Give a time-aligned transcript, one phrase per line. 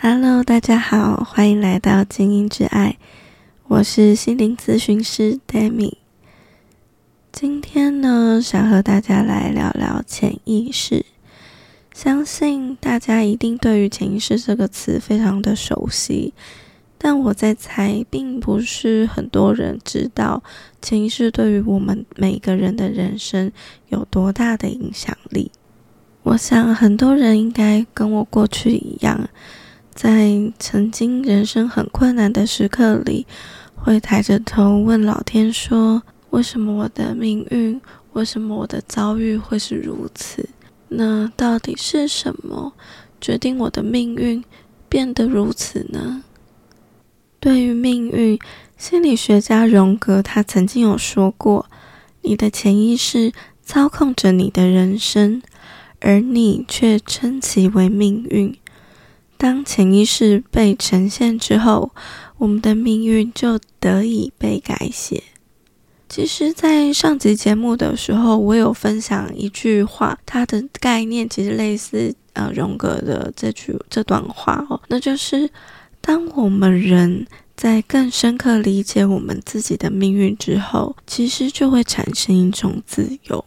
[0.00, 2.96] Hello，大家好，欢迎来到精英之爱，
[3.66, 5.94] 我是心灵咨询师 Demi。
[7.30, 11.04] 今天呢，想和大家来聊聊潜意识。
[11.92, 16.32] 相信大家一定对于潜意识这个词非常的熟悉，
[16.98, 20.42] 但我在猜，并不是很多人知道
[20.82, 23.50] 潜意识对于我们每个人的人生
[23.88, 25.50] 有多大的影响力。
[26.24, 29.28] 我想很多人应该跟我过去一样，
[29.94, 33.26] 在曾经人生很困难的时刻里，
[33.76, 36.02] 会抬着头问老天说。
[36.30, 37.80] 为什么我的命运，
[38.12, 40.46] 为什么我的遭遇会是如此？
[40.88, 42.70] 那到底是什么
[43.18, 44.44] 决定我的命运
[44.90, 46.22] 变得如此呢？
[47.40, 48.38] 对于命运，
[48.76, 51.66] 心理学家荣格他曾经有说过
[52.22, 55.40] ：“你的潜意识操控着你的人生，
[56.00, 58.56] 而你却称其为命运。
[59.36, 61.92] 当潜意识被呈现之后，
[62.38, 65.22] 我们的命运就得以被改写。”
[66.08, 75.48] 其实，在上集节目的时候，我有分享一句话，它的概念其实类似呃荣格的这句这段话哦，那就是
[76.00, 83.44] 当我们人在更深刻理解我们自己的命运之后，其实就会产生一种自由。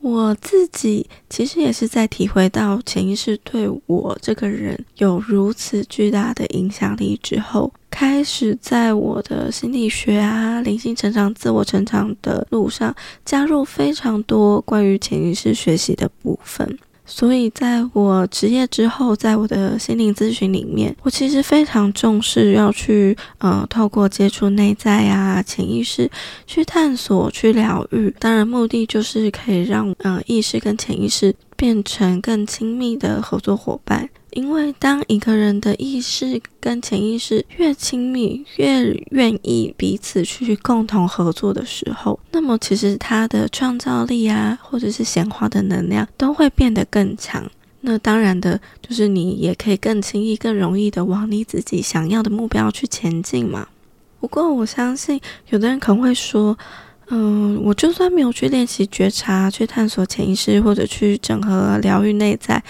[0.00, 12.92] 我自己其实也是在体会到潜意识对我这个人有如此巨大的影响力之后，开始在我的心理学啊、灵性成长、自我成长的路上
[13.24, 16.76] 加入非常多关于潜意识学习的部分。
[17.14, 26.10] 所以，在我职业之后，在我的心灵咨询里面，我其实非常重视要去，呃，透过接触内在啊、潜意识
[26.46, 28.12] 去探索、去疗愈。
[28.18, 34.08] 当然，目的就是可以让，呃，意识跟潜意识变成更亲密的合作伙伴。
[34.32, 47.50] 因为当一个人的意识跟潜意识越亲密，越愿意彼此去共同合作的时候，那么其实他的创造力啊，或者是显化的能量都会变得更强。
[47.82, 53.66] 那当然的，就是你也可以更轻易、更容易的往你自己想要的目标去前进嘛。
[54.20, 55.20] 不过我相信，
[55.50, 56.56] 有的人可能会说，
[57.08, 62.62] 嗯，我就算没有去练习觉察、去探索潜意识，或者去整合疗愈内在。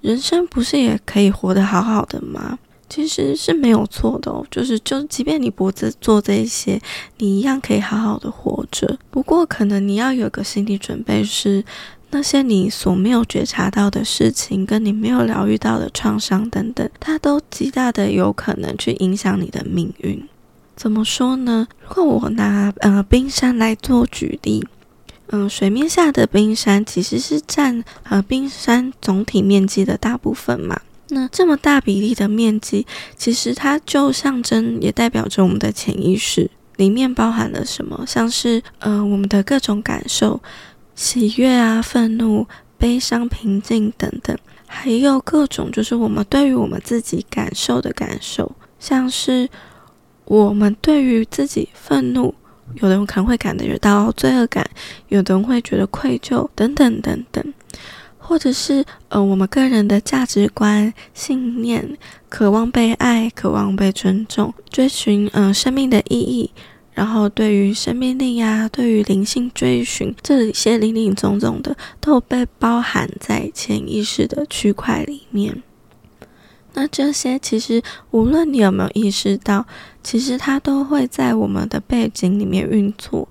[0.00, 2.58] 人生不是也可以活得好好的吗？
[2.88, 6.80] 其实是没有错的哦，就是就即便你不做做这些，
[7.18, 8.96] 你一样可以好好的活着。
[9.10, 11.64] 不过可能你要有个心理准备，是
[12.10, 20.22] 那些你所没有觉察到的事情，跟你没有疗愈到的创伤等等，它都极大的有可能去影响你的命运。
[20.76, 21.66] 怎么说呢？
[21.88, 24.64] 如果我拿呃冰山来做举例。
[25.28, 30.80] 嗯，水面下的冰山其实是占呃冰山总体面积的大部分嘛。
[31.08, 38.04] 那这么大比例的面积，其实它就象征也代表着我们的潜意识，里面包含了什么？
[38.06, 40.40] 像是呃我们的各种感受，
[40.94, 49.48] 喜悦啊、愤怒、悲伤、平静等等，还有各种就是我们对于我们自己感受的感受，像是
[50.24, 52.34] 我们对于自己愤怒。
[52.74, 54.68] 有的人可能会感觉到罪恶感，
[55.08, 57.54] 有的人会觉得愧疚，等等等等，
[58.18, 61.96] 或者是呃，我们个人的价值观、信念，
[62.28, 66.50] 渴望被爱，渴望被尊重，追寻嗯生命的意义，
[66.92, 75.62] 然后对于生命力呀，对于灵性追寻，这些林林总总的，都被包含在潜意识的区块里面。
[76.76, 79.64] 那这些其实，无论你有没有意识到，
[80.02, 83.26] 其实它都会在我们的背景里面运作，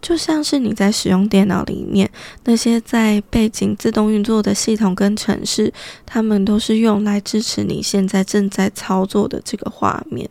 [0.00, 2.10] 就像是你在使用电脑里面
[2.44, 5.70] 那些在背景自动运作的系统跟程式，
[6.06, 10.28] 它们都是用来支持你现在正在操作的这个画面。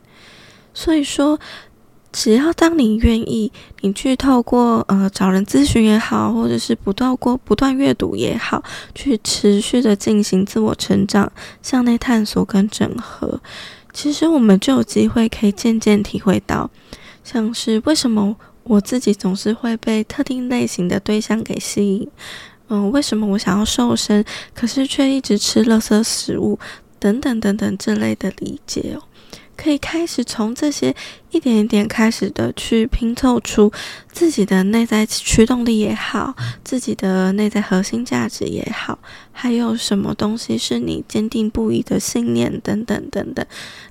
[0.73, 1.39] 所以说。
[2.17, 3.51] 只要当你愿意，
[3.81, 8.63] 你去透过呃找人咨询也好，或者是不断过不断阅读也好，
[8.95, 11.29] 去持续的进行自我成长、
[11.61, 13.41] 向内探索跟整合，
[13.91, 16.71] 其实我们就有机会可以渐渐体会到，
[17.21, 18.33] 像是为什么
[18.63, 22.07] 我自己总是会被特定类型的对象给吸引，
[22.69, 24.23] 嗯，为什么我想要瘦身，
[24.53, 26.57] 可是却一直吃垃圾食物，
[26.97, 29.03] 等等等等这类的理解哦。
[29.55, 30.95] 可以开始从这些
[31.31, 33.71] 一点一点开始的去拼凑出
[34.11, 38.99] 自己的内在驱动力也好，自己的内在核心价值也好，
[39.31, 43.45] 还有什么东西是你坚定不移的信念等等等等，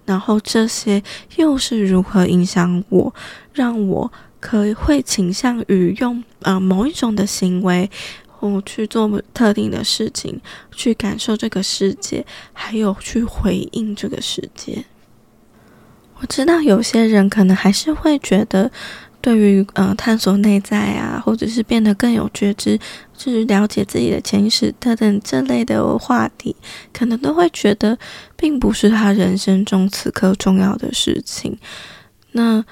[0.05, 1.02] 然后这些
[1.37, 3.14] 又是如何影响我，
[3.52, 7.90] 让我可以会倾向于用呃某一种的行为。
[8.40, 10.38] 我去做特定的事情，
[10.70, 14.84] 去感受这个世界，还有去回应这个世界。
[16.25, 18.71] 我知道有些人可能还是会觉得，
[19.21, 22.81] 对于呃探索内在啊，或者是变得更有觉知，
[23.15, 26.56] 就是了解自己的潜意识等等这类的话题，
[26.94, 27.99] 可能都会觉得
[28.37, 31.59] 并不是他人生中此刻重要的事情。
[32.32, 32.65] 那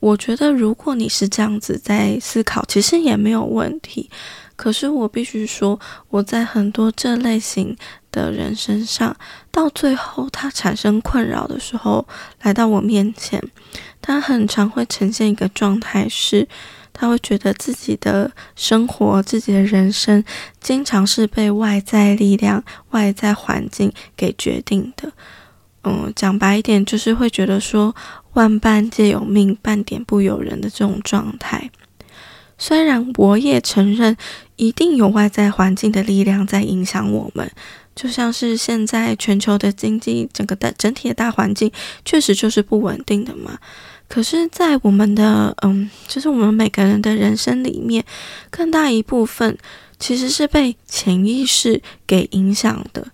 [0.00, 4.10] 我觉得，如果你是这样子在思考，其实也没有问题。
[4.56, 7.76] 可是我必须说，我在很多这类型
[8.10, 9.14] 的人身上，
[9.50, 12.06] 到最后他产生困扰的时候，
[12.42, 13.42] 来到我面前，
[14.00, 16.48] 他很常会呈现一个状态，是
[16.94, 20.24] 他会觉得自己的生活、自己的人生，
[20.58, 25.12] 经常是被外在力量、外在环境给决定的。
[25.84, 27.94] 嗯，讲白一点，就是会觉得说，
[28.32, 31.70] 万般皆有命，半点不由人的这种状态。
[32.58, 34.16] 虽然我也承认，
[34.56, 37.50] 一定有外在环境的力量在影响我们，
[37.94, 41.70] 就像是现在全球的经济整个的整体的大环境，
[42.04, 43.58] 确实就是不稳定的嘛。
[44.08, 48.04] 可是，在我们的嗯，就是我们每个人的人生里面，
[48.50, 49.58] 更大一部分
[49.98, 53.08] 其实是被潜意识给影响的。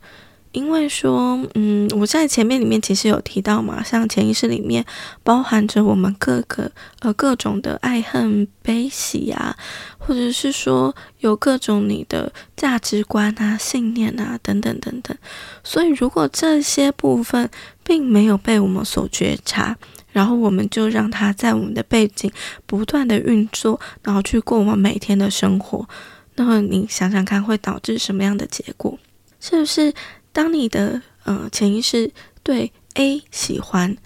[0.52, 4.84] 因为说，嗯，我在前面里面其实有提到嘛，像潜意识里面
[5.22, 6.70] 包含着我们各个
[7.00, 9.56] 呃各种的爱恨悲喜啊，
[9.98, 15.16] 或者是说有各种你的价值观啊、信念啊等等等等。
[15.64, 17.48] 所以如果这些部分
[17.82, 19.74] 并没有被我们所觉察，
[20.12, 22.30] 然后我们就让它在我们的背景
[22.66, 25.88] 不断的运作，然后去过我们每天的生活，
[26.34, 28.98] 那么你想想看，会导致什么样的结果？
[29.40, 29.94] 是不是？
[30.32, 32.10] 当你的呃潜意识
[32.42, 33.96] 对 A 喜欢，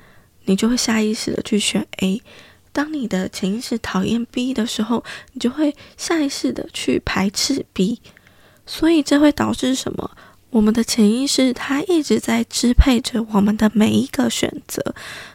[0.44, 2.20] 你就会下意识的去选 A；
[2.72, 8.00] 当你的潜意识讨厌 B 的时候，你就会下意识的去排斥 B。
[8.66, 10.10] 所以这会导致什么？
[10.50, 14.94] 我们的潜意识它一直在支配着我们的每一个选择。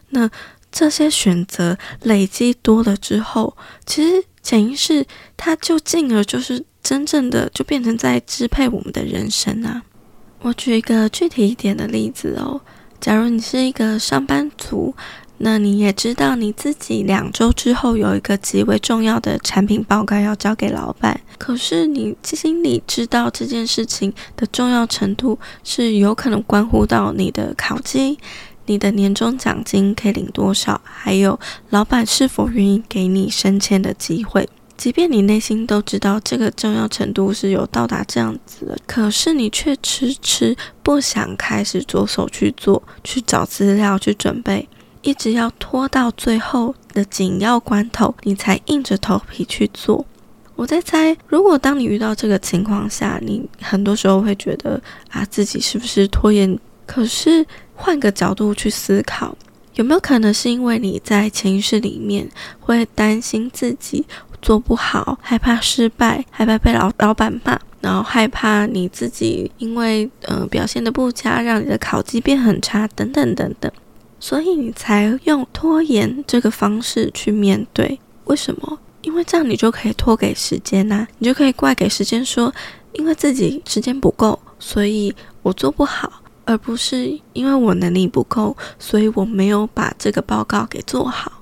[0.09, 0.29] 那
[0.71, 3.55] 这些选择累积多了之后，
[3.85, 5.05] 其实潜意识
[5.37, 9.83] 它就进而就是真正的就变成在支配我们的人生啊。
[10.43, 12.59] 我举一个具体一点的例子哦，
[12.99, 14.95] 假如你是一个上班族，
[15.38, 28.17] 那你也知道你自己两周之后有一个极为重要的产品报告要交给老板，可是你心里知道这件事情的重要程度是有可能关乎到你的考绩、
[28.65, 31.39] 你的年终奖金可以领多少，还有
[31.69, 34.49] 老板是否愿意给你升迁的机会。
[34.81, 44.68] 即便你内心都知道这个重要程度是有到达这样子的，可是你却迟迟不想开始着手去做，去找资料去准备，
[45.04, 50.04] 一直要拖到最后的紧要关头，你才硬着头皮去做。
[50.56, 54.81] 我在猜，如果当你遇到这个情况下，你很多时候会觉得
[55.12, 56.57] 啊，自己是不是拖延？
[56.88, 57.45] 可是
[57.75, 59.38] 换个角度去思考，
[59.75, 62.28] 有没有可能是因为你在潜意识里面
[62.60, 64.04] 会担心自己？
[64.41, 73.71] 做不好，害怕失败，害怕被老老板骂，然后害怕你自己因为呃表现的不佳，让你的考绩变很差，等等等等，
[74.19, 77.99] 所以你才用拖延这个方式去面对。
[78.25, 78.80] 为什么？
[79.01, 82.54] 因为这样你就可以拖给时间呐，你就可以怪给时间说，
[82.94, 91.41] 因为自己时间不够，所以我做不好，而不是因为我能力不够，所以我没有把这个报告给做好。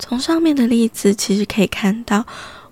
[0.00, 2.26] 从上面的例子，其实可以看到。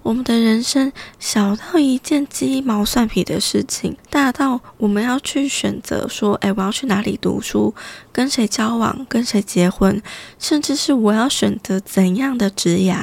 [0.09, 7.75] 我们的人生小到一件鸡毛蒜皮的事情，大到我们要去选择说，哎，我要去哪里读书，
[8.11, 10.01] 跟谁交往，跟谁结婚，
[10.39, 12.97] 甚至是我要选择怎样的职业，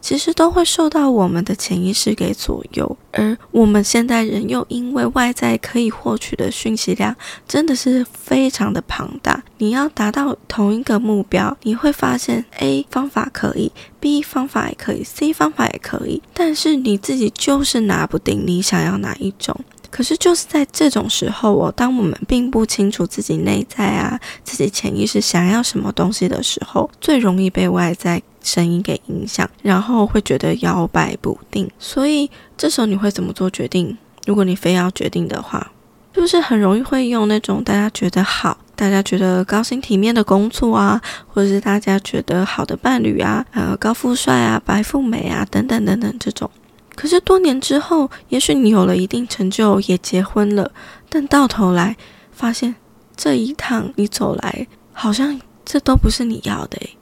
[0.00, 2.98] 其实都会受到我们的潜意识给左右。
[3.12, 7.14] 而我们现代人又因为外在可以获取的讯息量
[7.46, 13.70] 真的是非常的庞大，你要达到同一个目标，你会发现 A 方法可以。
[14.00, 19.58] B 方法也可以，C 方法也可以，但是你自己就是拿不定你想要哪一种。
[19.90, 31.70] 可是就是在这种时候，哦，当我们并不清楚自己内在啊、自己潜意识想要什么东西的时候，最容易被外在声音给影响，然后会觉得摇摆不定。
[31.78, 33.96] 所以这时候你会怎么做决定？
[34.26, 35.72] 如果你非要决定的话，
[36.14, 38.58] 是不是很容易会用那种大家觉得好？
[38.78, 46.48] 大家觉得高薪体面的工作啊，或者是大家觉得好的伴侣啊，呃，高富帅啊，白富美啊，等等等等这种。
[46.94, 50.70] 可是多年之后，也许你有了一定成就，也结婚了，
[51.10, 51.96] 但到头来
[52.30, 52.76] 发现
[53.16, 56.96] 这一趟你走来，好像这都不是你要的诶。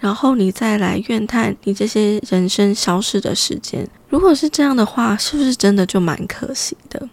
[0.00, 7.08] 然后你再来怨叹你这些人生消失的时间，如果是这样的话，是不是真的就蛮可惜的？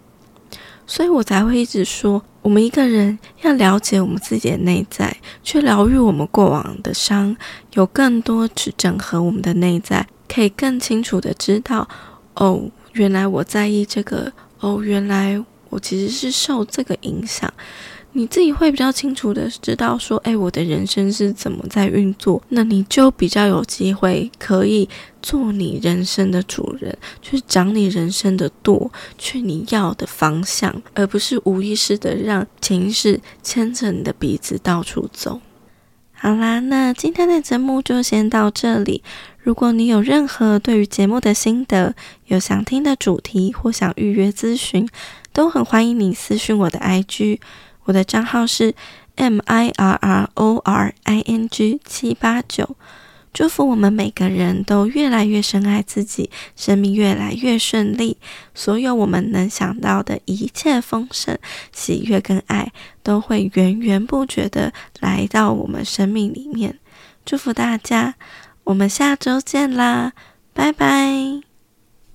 [0.88, 7.36] 所以我才会一直说，我们一个人要了解我们自己的内在，去疗愈我们过往的伤，
[7.74, 11.86] 有更多去整合我们的内在，可以更清楚的知道，
[12.36, 15.38] 哦，原来我在意这个，哦，原来
[15.68, 17.52] 我其实是受这个影响。
[18.12, 24.88] 你自己会比较清楚的知道说，哎，我的人生是怎么在运作，那你就比较有机会可以
[25.22, 35.40] 做你人生的主人，去掌你人生的舵，去你要的方向，而不是无意识的让潜意识牵着你的鼻子到处走。
[36.12, 39.04] 好啦，那今天的节目就先到这里。
[39.38, 41.94] 如果你有任何对于节目的心得，
[42.26, 44.88] 有想听的主题或想预约咨询，
[45.32, 47.38] 都很欢迎你私讯我的 IG。
[47.88, 48.74] 我的账号是
[49.16, 52.76] m i r r o r i n g 七八九，
[53.32, 58.18] 祝福我们每个人都越来越深爱自己，生命越来越顺利，
[58.54, 61.38] 所有我们能想到的一切丰盛、
[61.72, 62.70] 喜悦跟爱，
[63.02, 66.78] 都会源源不绝的来到我们生命里面。
[67.24, 68.16] 祝福大家，
[68.64, 70.12] 我们下周见啦，
[70.52, 71.47] 拜拜。